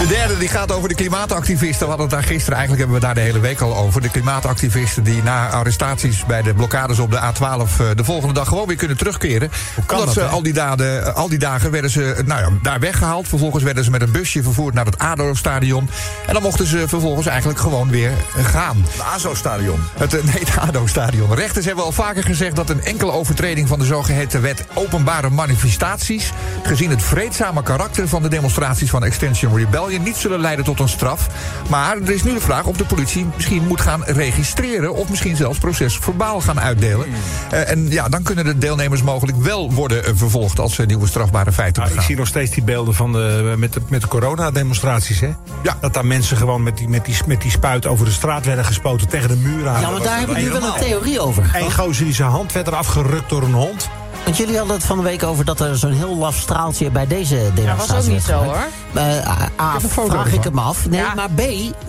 [0.00, 1.79] De derde die gaat over de klimaatactivisten.
[1.80, 4.00] We hadden het daar gisteren, eigenlijk hebben we daar de hele week al over.
[4.00, 8.48] De klimaatactivisten die na arrestaties bij de blokkades op de A12 eh, de volgende dag
[8.48, 9.50] gewoon weer kunnen terugkeren.
[9.76, 12.48] Omdat dat, ze al die, dagen, eh, al die dagen werden ze eh, nou ja,
[12.62, 13.28] daar weggehaald.
[13.28, 15.90] Vervolgens werden ze met een busje vervoerd naar het ADO-stadion.
[16.26, 18.84] En dan mochten ze vervolgens eigenlijk gewoon weer gaan.
[18.90, 19.80] Het ASO-stadion.
[19.98, 21.34] Het, nee, het ADO-stadion.
[21.34, 26.32] Rechters hebben al vaker gezegd dat een enkele overtreding van de zogeheten wet openbare manifestaties,
[26.62, 30.88] gezien het vreedzame karakter van de demonstraties van Extension Rebellion, niet zullen leiden tot een
[30.88, 31.28] straf.
[31.70, 35.36] Maar er is nu de vraag of de politie misschien moet gaan registreren of misschien
[35.36, 37.06] zelfs procesverbaal gaan uitdelen.
[37.50, 41.06] Eh, en ja, dan kunnen de deelnemers mogelijk wel worden eh, vervolgd als ze nieuwe
[41.06, 42.08] strafbare feiten Nou, ik begaan.
[42.10, 45.30] zie nog steeds die beelden van de, met de, met de coronademonstraties, hè?
[45.62, 45.76] Ja.
[45.80, 48.64] Dat daar mensen gewoon met die, met, die, met die spuit over de straat werden
[48.64, 49.80] gespoten tegen de muur aan.
[49.80, 51.50] Ja, maar daar heb ik nu wel een theorie over.
[51.54, 53.90] Eén gozer die zijn hand werd eraf gerukt door een hond.
[54.24, 57.06] Want jullie hadden het van de week over dat er zo'n heel laf straaltje bij
[57.06, 58.56] deze demonstratie Ja, was ook niet zo hoor.
[58.94, 59.28] Eh,
[59.60, 60.88] A, foto vraag ik hem af.
[60.88, 61.14] Nee, Ja.
[61.14, 61.40] maar B,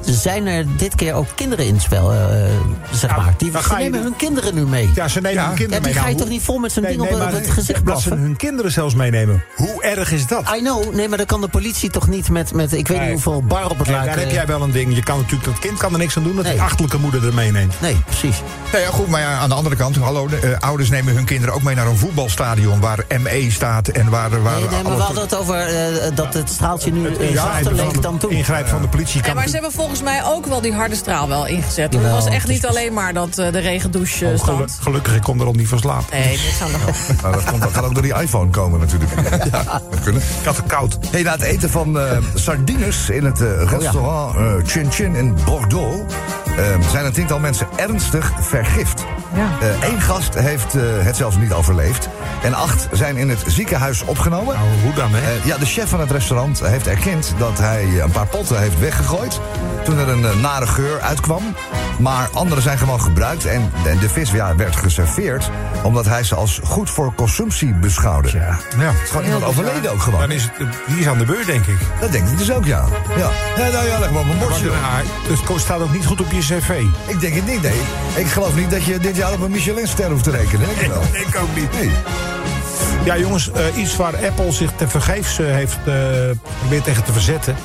[0.01, 2.17] zijn er dit keer ook kinderen in het spel, eh,
[2.91, 3.33] zeg Ja, maar.
[3.37, 4.89] Die ze nemen de- hun kinderen nu mee.
[4.95, 6.01] Ja, ze nemen hun Ja, kinderen die mee.
[6.01, 7.49] ga je Nou, toch niet vol met zo'n nee, ding nee, op, maar op het
[7.49, 8.17] gezicht Dat ze blaffen?
[8.25, 9.43] hun kinderen zelfs meenemen.
[9.55, 10.43] Hoe erg is dat?
[10.55, 13.11] I know, nee, maar dan kan de politie toch niet met, met ik weet Nee.
[13.11, 14.05] niet hoeveel bar op het luik...
[14.05, 14.95] daar heb jij wel een ding.
[14.95, 16.53] Je kan natuurlijk, dat kind kan er niks aan doen dat Nee.
[16.53, 17.73] die achterlijke moeder er meeneemt.
[17.81, 18.41] Nee, precies.
[18.71, 21.25] Nou ja, goed, maar ja, aan de andere kant, hallo, de, eh, ouders nemen hun
[21.25, 24.95] kinderen ook mee naar een voetbalstadion waar ME staat en waar, waar Nee, nee, maar
[24.95, 28.31] we hadden het over eh, dat het straaltje nu Ja, zachter leek dan toen.
[28.31, 30.95] Ingrijp van de politie Ja, kan maar ze hebben volgens mij ook wel die harde
[30.95, 31.93] straal wel ingezet.
[31.93, 35.39] het was echt niet alleen maar dat eh, de regendouche Oh, gelu- gelukkig, ik kon
[35.39, 36.19] er al niet van slapen.
[36.19, 37.21] Nee, niks aan de hand.
[37.21, 39.11] Nou, dat, komt, dat gaat ook door die iPhone komen natuurlijk.
[39.51, 40.21] Ja, dat kunnen.
[40.39, 40.97] Ik had het koud.
[41.11, 41.99] Hey, na het eten van
[42.33, 46.13] sardines in het eh, restaurant Chin Chin in Bordeaux...
[46.57, 49.05] eh, zijn een tiental mensen ernstig vergift.
[49.81, 52.09] Eén gast heeft eh, het zelfs niet overleefd.
[52.43, 54.55] En acht zijn in het ziekenhuis opgenomen.
[54.55, 55.37] Nou, hoe dan, hè?
[55.37, 58.79] Eh, ja, de chef van het restaurant heeft erkend dat hij een paar potten heeft
[58.79, 59.39] weggegooid.
[59.83, 61.55] Toen er een eh, nare geur uitkwam.
[61.99, 63.45] Maar andere zijn gewoon gebruikt.
[63.45, 65.49] En, en de vis ja, werd geserveerd
[65.83, 68.31] omdat hij ze als goed voor consumptie beschouwde.
[68.31, 68.57] Ja.
[68.77, 68.91] Ja.
[68.91, 70.19] Het is gewoon iemand overleden ook gewoon.
[70.19, 71.77] Dan is het, die is aan de beurt, denk ik.
[71.99, 72.85] Dat denk ik dus ook, ja.
[73.17, 74.65] Ja, ja nou ja, leg maar op een bordje.
[74.65, 76.81] Ja, het staat ook niet goed op je cv.
[77.07, 77.81] Ik denk het niet, nee.
[78.15, 80.65] Ik geloof niet dat je dit jaar op een Michelinster hoeft te rekenen.
[80.67, 81.01] Denk ik wel.
[81.13, 81.71] Ik ook niet.
[81.71, 81.91] Nee.
[83.05, 85.93] Ja, jongens, eh, iets waar Apple zich tevergeefs eh, heeft uh,
[86.43, 87.55] geprobeerd tegen te verzetten.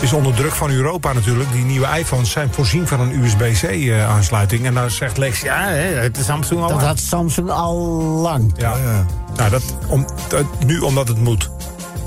[0.00, 1.52] Is onder druk van Europa natuurlijk.
[1.52, 4.66] Die nieuwe iPhones zijn voorzien van een USB-C-aansluiting.
[4.66, 7.76] en dan zegt Lex, ja, hè, het is Samsung al Dat had Samsung al
[8.22, 8.52] lang.
[8.56, 8.76] Ja.
[9.36, 11.50] Nou, dat, om, dat- nu omdat het moet.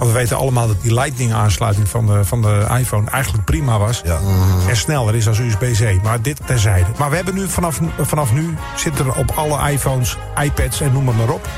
[0.02, 4.02] Want we weten allemaal dat die Lightning-aansluiting van de, van de iPhone eigenlijk prima was.
[4.06, 4.20] Ja.
[4.68, 6.04] En sneller is als USB-C.
[6.04, 6.90] Maar dit terzijde.
[6.98, 11.04] Maar we hebben nu vanaf, vanaf nu zit er op alle iPhones, iPads en noem
[11.04, 11.50] maar op.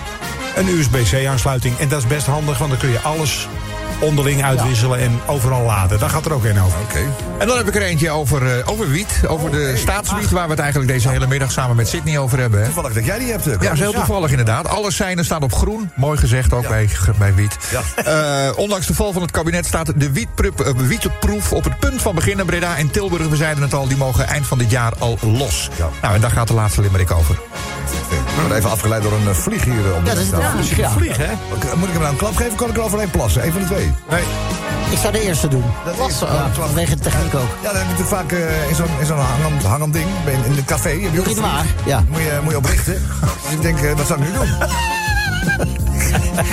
[0.56, 1.78] Een USB-C-aansluiting.
[1.78, 3.48] En dat is best handig, want dan kun je alles
[4.04, 6.00] onderling uitwisselen en overal laden.
[6.00, 6.80] Daar gaat er ook een over.
[6.84, 7.00] Oké.
[7.38, 9.20] En dan heb ik er eentje over, eh, over wiet.
[9.28, 12.60] Over de staatswiet, waar we het eigenlijk deze hele middag samen met Sydney over hebben.
[12.60, 12.66] Hè.
[12.66, 13.48] Toevallig dat jij die hebt.
[13.48, 13.98] eh, Ja, dat is heel Ja.
[13.98, 14.68] toevallig inderdaad.
[14.68, 15.92] Alle seinen staan op groen.
[15.96, 17.58] Mooi gezegd ook bij, bij wiet.
[17.72, 17.82] Ja.
[18.50, 22.02] Eh, ondanks de val van het kabinet staat de wietproef, eh, wietproef op het punt
[22.02, 22.46] van beginnen.
[22.46, 25.70] Breda en Tilburg, we zeiden het al, die mogen eind van dit jaar al los.
[25.78, 25.90] Ja.
[26.02, 27.38] Nou, en daar gaat de laatste limerick over.
[28.36, 30.30] Ik word even afgeleid door een eh, vlieg hier eh, op de Ja, dat is
[30.30, 30.58] tafel.
[30.60, 30.90] een vlieg, ja.
[30.90, 31.32] Vlieg, hè?
[31.54, 32.56] Oké, Moet ik hem nou een klap geven?
[32.56, 33.46] Kan ik er overheen plassen?
[33.46, 33.92] Eén van de twee.
[34.10, 34.22] Nee.
[34.92, 35.64] Ik zou de eerste doen.
[35.86, 37.50] Dat Was, is- uh, ja, vanwege de techniek ook.
[37.62, 40.06] Ja, dat heb je natuurlijk vaak eh, in zo'n in zo'n hangend, hangend ding.
[40.26, 40.90] In, in het café.
[40.90, 41.44] Heb je een
[41.86, 42.04] ja.
[42.10, 42.94] Moet je, moet je oprichten.
[43.44, 44.48] Dus ik denk, wat zou ik nu doen?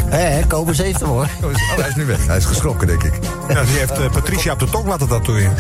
[0.09, 1.29] Hé, Kobus heeft hem hoor.
[1.43, 2.27] Oh, oh, hij is nu weg.
[2.27, 3.13] Hij is geschrokken, denk ik.
[3.49, 5.55] Ja, die heeft Patricia op de tong laten tatoeëren.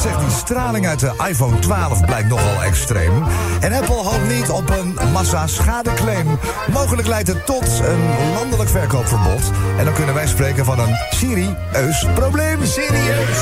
[0.00, 3.24] Zegt die straling uit de iPhone 12 blijkt nogal extreem.
[3.60, 6.38] En Apple hoopt niet op een massa-schadeclaim.
[6.72, 9.50] Mogelijk leidt het tot een landelijk verkoopverbod.
[9.78, 12.64] En dan kunnen wij spreken van een serieus probleem.
[12.64, 13.38] Serieus.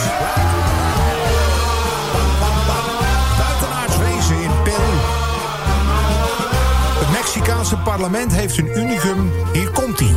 [6.98, 9.32] Het Mexicaanse parlement heeft een unicum.
[9.52, 10.14] Hier komt hij.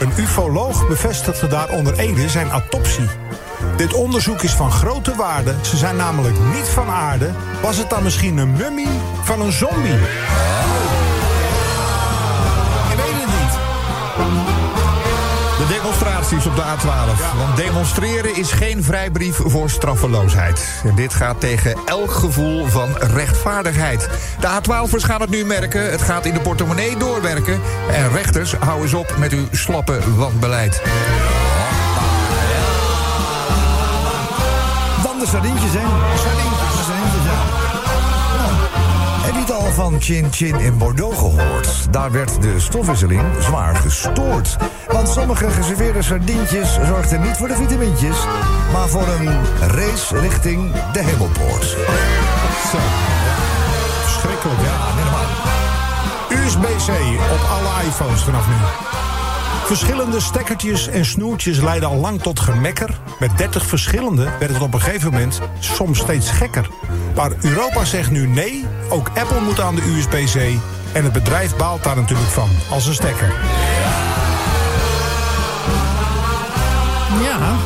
[0.00, 3.08] Een ufoloog bevestigde daar onder Ede zijn autopsie.
[3.82, 5.54] Dit onderzoek is van grote waarde.
[5.62, 7.30] Ze zijn namelijk niet van aarde.
[7.62, 8.88] Was het dan misschien een mummie
[9.22, 9.94] van een zombie?
[12.90, 13.58] Ik weet het niet.
[15.58, 17.36] De demonstraties op de A12.
[17.38, 20.82] Want demonstreren is geen vrijbrief voor straffeloosheid.
[20.84, 24.08] En dit gaat tegen elk gevoel van rechtvaardigheid.
[24.40, 25.90] De A12'ers gaan het nu merken.
[25.90, 27.60] Het gaat in de portemonnee doorwerken.
[27.90, 30.82] En rechters, hou eens op met uw slappe wanbeleid.
[35.22, 35.80] De sardientjes, hè?
[36.16, 36.70] Sardientjes.
[39.22, 41.68] Heb je het al van Chin Chin in Bordeaux gehoord?
[41.90, 44.56] Daar werd de stofwisseling zwaar gestoord.
[44.88, 48.16] Want sommige geserveerde sardientjes zorgden niet voor de vitamintjes...
[48.72, 49.30] maar voor een
[49.68, 51.64] race richting de hemelpoort.
[52.70, 52.78] Zo.
[54.02, 54.76] Verschrikkelijk, ja.
[55.02, 55.26] Normaal.
[56.44, 56.90] USB-C
[57.32, 58.54] op alle iPhones vanaf nu.
[59.72, 63.00] Verschillende stekkertjes en snoertjes leiden al lang tot gemekker.
[63.18, 66.68] Met 30 verschillende werd het op een gegeven moment soms steeds gekker.
[67.14, 70.36] Maar Europa zegt nu nee, ook Apple moet aan de USB-C.
[70.92, 73.34] En het bedrijf baalt daar natuurlijk van, als een stekker.
[77.22, 77.56] Ja.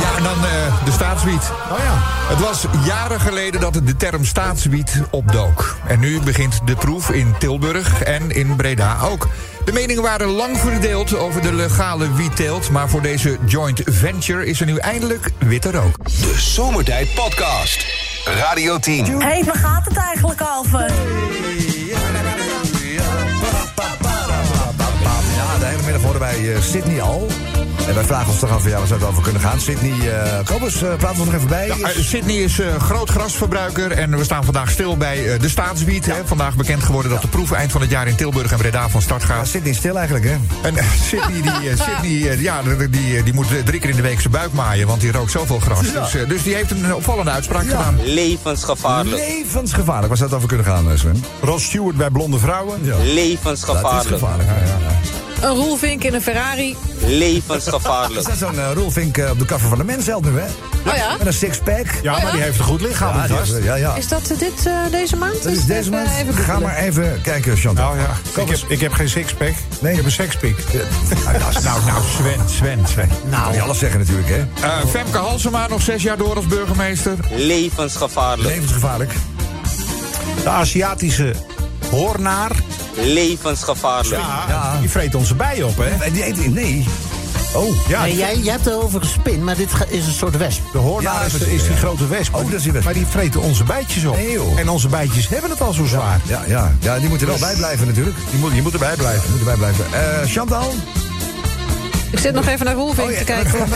[0.00, 1.52] Ja, en dan eh, de staatswiet.
[1.72, 1.94] Oh ja.
[2.28, 5.76] Het was jaren geleden dat de term staatswiet opdook.
[5.86, 9.28] En nu begint de proef in Tilburg en in Breda ook.
[9.64, 12.70] De meningen waren lang verdeeld over de legale wietteelt...
[12.70, 16.04] maar voor deze joint venture is er nu eindelijk witte rook.
[16.04, 17.86] De Zomertijd Podcast.
[18.24, 19.04] Radio 10.
[19.04, 20.92] Hé, hey, waar gaat het eigenlijk over?
[25.54, 27.26] Ja, de hele middag horen wij eh, Sydney al.
[27.88, 29.60] En wij vragen ons toch af, ja, waar zou het over kunnen gaan?
[29.60, 31.66] Sydney, eh Kobus, eh, praten we nog even bij.
[31.66, 35.48] Ja, eh, Sydney is eh, groot grasverbruiker en we staan vandaag stil bij eh, de
[35.48, 36.06] staatswiet.
[36.06, 36.14] Hè.
[36.24, 39.02] Vandaag bekend geworden dat de proef eind van het jaar in Tilburg en Breda van
[39.02, 39.46] start gaat.
[39.46, 40.36] Sydney is stil eigenlijk, hè?
[40.62, 44.32] En Sydney, die, Sydney ja, die, die, die moet drie keer in de week zijn
[44.32, 45.80] buik maaien, want die rookt zoveel gras.
[45.92, 46.00] Ja.
[46.00, 47.98] Dus, dus die heeft een opvallende uitspraak gedaan.
[48.04, 49.16] Levensgevaarlijk.
[49.16, 50.08] Levensgevaarlijk.
[50.08, 51.24] Waar zou het over kunnen gaan, eh, Sven?
[51.40, 52.78] Rod Stewart bij blonde vrouwen.
[52.82, 52.90] Ja.
[52.96, 54.08] Dat is Levensgevaarlijk.
[54.08, 54.48] gevaarlijk.
[54.48, 55.13] Ja, ja, ja.
[55.44, 56.70] Een roelvink in een Ferrari.
[56.70, 58.26] Is Levensgevaarlijk.
[58.26, 60.46] dat zo'n uh, Roelvink eh, op de cover van de mensheld nu, hè?
[60.90, 61.16] Oh ja?
[61.18, 61.86] Met een sixpack.
[62.02, 63.16] Ja, maar die heeft een goed lichaam.
[63.16, 63.94] Ja, ja, ja.
[63.94, 65.42] Is dat eh, dit eh, deze maand?
[65.42, 66.08] Dat is deze maand.
[66.08, 67.94] Even Ga maar even kijken, Chantal.
[67.94, 69.52] Nou ja, ik heb, ik heb geen sixpack.
[69.80, 69.90] Nee.
[69.90, 70.54] Ik heb een sexpack.
[71.24, 73.08] Nou, ja, Nou, nou, Sven, Sven, Sven.
[73.30, 74.44] kan niet alles zeggen natuurlijk, hè?
[74.60, 77.16] Eh, Femke Halsema nog zes jaar door als burgemeester.
[77.36, 78.48] Levensgevaarlijk.
[78.48, 79.12] Levensgevaarlijk.
[80.42, 81.34] De Aziatische
[81.90, 82.50] hoornaar.
[82.96, 84.22] Levensgevaarlijk.
[84.48, 84.78] Ja.
[84.80, 86.04] Die vreet onze bijen op, hè?
[86.04, 86.54] En die eet...
[86.54, 86.86] Nee.
[87.54, 90.36] Oh, Ja, Nee, jij, jij hebt het over een spin, maar dit is een soort
[90.36, 90.60] wesp.
[90.72, 91.76] de hoornaar Ja, is, die ja.
[91.76, 92.34] grote wesp.
[92.34, 92.84] Oh, dat is die wesp.
[92.84, 94.16] Maar die vreten onze bijtjes op.
[94.16, 94.38] Nee.
[94.56, 96.20] En onze bijtjes hebben het al zo zwaar.
[96.24, 98.16] Ja, ja, ja, die moeten er wel bij blijven natuurlijk.
[98.30, 99.30] Die moet, je moet erbij blijven.
[99.30, 99.84] Moeten erbij blijven.
[100.22, 100.74] Eh Chantal?
[102.14, 103.18] Ik zit nog even naar roelvink Oh, ja.
[103.18, 103.58] te kijken.
[103.58, 103.68] Wat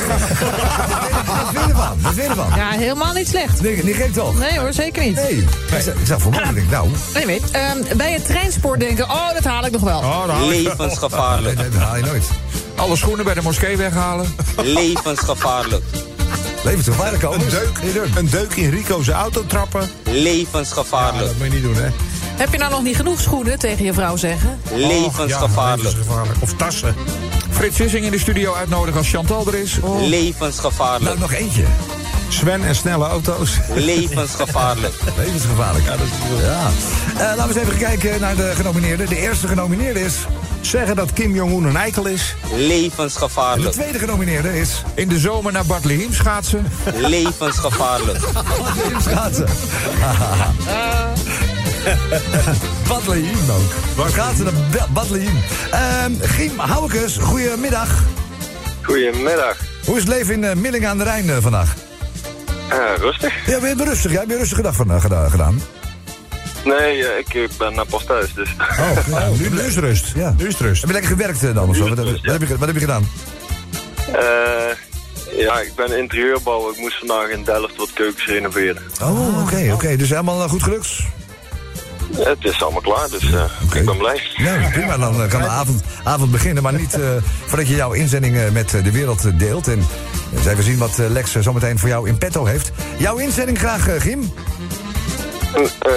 [1.53, 2.01] vind je ervan?
[2.01, 2.53] Wat vind je ervan?
[2.57, 3.61] Ja, helemaal niet slecht.
[3.61, 4.39] Nee, niet gek toch?
[4.39, 5.15] Nee hoor, zeker niet.
[5.15, 5.45] Nee.
[6.01, 6.89] Ik zou voor mij denk nou...
[7.15, 9.99] Anyway, ehm, bij het treinspoor denken, oh, dat haal ik nog wel.
[9.99, 11.57] Oh, daar haal ik- Levensgevaarlijk.
[11.59, 12.25] Nee, dat haal je nooit.
[12.77, 14.35] Alle schoenen bij de moskee weghalen.
[14.57, 15.85] Levensgevaarlijk.
[16.63, 17.41] Levensgevaarlijk komen.
[17.41, 19.91] Een deuk, een deuk in Rico's auto trappen.
[20.05, 21.27] Levensgevaarlijk.
[21.27, 21.89] Dat moet je niet doen, hè?
[22.39, 24.61] Heb je nou nog niet genoeg schoenen tegen je vrouw zeggen?
[24.75, 25.83] Levensgevaarlijk.
[25.83, 26.43] levensgevaarlijk.
[26.43, 26.95] Of tassen.
[27.51, 29.79] Frits Sissing in de studio uitnodigen als Chantal er is.
[30.01, 31.05] Levensgevaarlijk.
[31.05, 31.65] Nou, nog eentje.
[32.29, 33.57] Sven en snelle auto's.
[33.75, 34.95] Levensgevaarlijk.
[35.25, 35.85] Levensgevaarlijk.
[35.85, 36.71] Ja, dat is ja.
[37.15, 39.09] Eh, laten we eens even kijken naar de genomineerden.
[39.09, 40.15] De eerste genomineerde is...
[40.61, 42.35] Zeggen dat Kim Jong-un een eikel is.
[42.43, 43.73] En de Levensgevaarlijk.
[43.73, 44.83] tweede genomineerde is...
[44.95, 46.67] In de zomer naar Bart Lehiem schaatsen.
[46.95, 48.19] Levensgevaarlijk.
[48.89, 49.47] Tim Schaatsen.
[52.89, 53.73] Bad Lehiem ook.
[53.97, 55.43] Waar schaatsen naar Ba- Bad Lehiem.
[55.71, 57.89] Ehm Giem Houwekes, goedemiddag.
[58.83, 59.57] Goedemiddag.
[59.85, 61.75] Hoe is het leven in eh, Millingen aan de Rijn eh, vandaag?
[62.97, 63.47] rustig.
[63.47, 64.13] Ja, ben je rustig?
[64.13, 65.63] Ja, heb je een rustige dag van, geda- gedaan?
[66.65, 68.49] Nee, ik ben naar pas thuis, dus...
[68.59, 70.13] Oh, nou, nu, nu is rust.
[70.15, 70.35] Ja.
[70.39, 70.81] Nu is rust.
[70.81, 71.89] Heb je lekker gewerkt dan of zo?
[71.89, 73.09] Wat, wat, heb je, wat heb je gedaan?
[74.13, 76.73] Eh, ja, ik ben interieurbouwer.
[76.75, 78.83] Ik moest vandaag in Delft wat keukens renoveren.
[79.03, 79.97] Oh, oké, oké.
[79.97, 80.89] Dus helemaal goed gelukt?
[82.17, 83.45] Het is allemaal klaar, dus eh,
[83.75, 84.21] ik ben blij.
[84.37, 84.97] Ja, prima.
[84.97, 86.63] Dan eh, kan de avond, avond beginnen.
[86.63, 87.01] Maar niet eh,
[87.47, 89.69] voordat je jouw inzending met de wereld deelt.
[89.69, 89.87] En
[90.37, 92.71] eens even zien wat eh, Lex zometeen voor jou in petto heeft.
[92.97, 94.33] Jouw inzending graag, eh, Gim.
[95.55, 95.91] Een eh,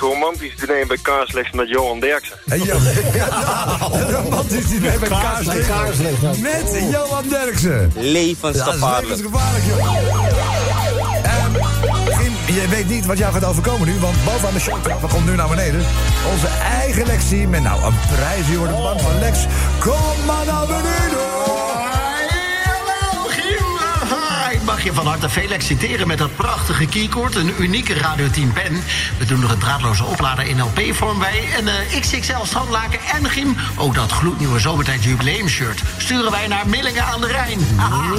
[0.00, 2.36] romantisch diner bij Kaarslicht met Johan Derksen.
[2.48, 2.74] En Jo-
[3.92, 5.68] Een romantisch diner bij Kaarslicht.
[6.40, 7.92] Met Johan Derksen.
[7.96, 9.16] Levensgevaarlijk.
[9.18, 10.37] Ja, dat is levensgevaarlijk, joh.
[12.54, 15.48] Je weet niet wat jou gaat overkomen nu, want bovenaan de showtrap, komt nu naar
[15.48, 15.84] beneden.
[16.32, 18.48] Onze eigen Lexie met nou een prijs.
[18.48, 19.46] Je wordt de bank van Lex.
[19.78, 21.28] Kom maar naar beneden.
[24.68, 27.34] Mag je van harte feliciteren met dat prachtige keycord.
[27.34, 28.82] Een unieke Radio 10 pen.
[29.18, 31.48] We doen er een draadloze oplader in LP-vorm bij.
[31.58, 33.56] Een eh, XXL strandlaken en Gim.
[33.76, 35.82] Ook dat gloednieuwe zomertijd jubileumshirt.
[35.96, 37.58] Sturen wij naar Millingen aan de Rijn.
[37.76, 38.14] Haha.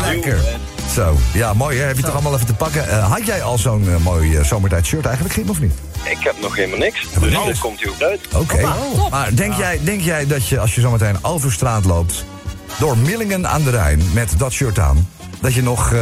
[0.00, 0.63] Lekker.
[0.94, 1.84] Zo, ja, mooi hè.
[1.84, 2.88] Heb je toch allemaal even te pakken.
[2.88, 5.72] Eh, had jij al zo'n eh, mooi uh, zomertijd shirt eigenlijk, Gim, of niet?
[6.04, 7.06] Ik heb nog helemaal niks.
[7.20, 8.20] Dus dit komt hij ook uit.
[8.34, 8.68] Oké.
[9.10, 12.24] Maar denk jij, denk jij dat je als je zometeen over straat loopt...
[12.78, 15.08] door Millingen aan de Rijn met dat shirt aan...
[15.40, 16.00] dat je nog eh,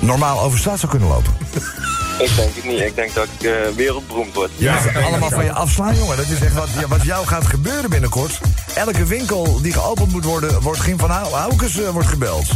[0.00, 1.32] normaal over straat zou kunnen lopen?
[2.18, 2.80] Ik denk het niet.
[2.80, 4.50] Ik denk dat ik wereldberoemd word.
[4.56, 6.16] Ja, allemaal van je afslaan, jongen.
[6.16, 8.40] Dat is echt wat, ja, wat jou gaat gebeuren binnenkort.
[8.74, 12.46] Elke winkel die geopend moet worden, wordt Gim van Hou- Houkes eh, wordt gebeld.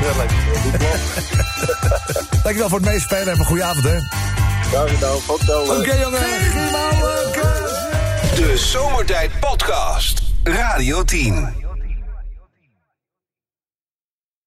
[0.00, 0.90] Ja, lijkt me een goed plan.
[2.42, 3.98] Dankjewel voor het meespelen en een goede avond, hè.
[4.70, 5.16] Graag gedaan.
[5.16, 6.20] Eh, Oké, jongen.
[8.36, 10.22] De Zomertijd Podcast.
[10.42, 11.67] Radio 10.